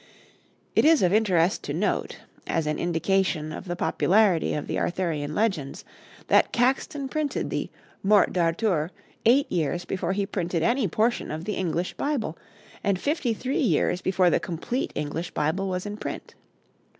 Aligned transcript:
It 0.75 0.83
is 0.83 1.03
of 1.03 1.13
interest 1.13 1.61
to 1.65 1.75
note, 1.75 2.17
as 2.47 2.65
an 2.65 2.79
indication 2.79 3.51
of 3.51 3.65
the 3.65 3.75
popularity 3.75 4.55
of 4.55 4.65
the 4.65 4.79
Arthurian 4.79 5.35
legends, 5.35 5.85
that 6.25 6.51
Caxton 6.51 7.07
printed 7.07 7.51
the 7.51 7.69
'Morte 8.01 8.31
d'Arthur' 8.33 8.89
eight 9.27 9.45
years 9.51 9.85
before 9.85 10.13
he 10.13 10.25
printed 10.25 10.63
any 10.63 10.87
portion 10.87 11.29
of 11.29 11.45
the 11.45 11.53
English 11.53 11.93
Bible, 11.93 12.35
and 12.83 12.99
fifty 12.99 13.35
three 13.35 13.61
years 13.61 14.01
before 14.01 14.31
the 14.31 14.39
complete 14.39 14.91
English 14.95 15.29
Bible 15.35 15.67
was 15.69 15.85
in 15.85 15.97
print. 15.97 16.33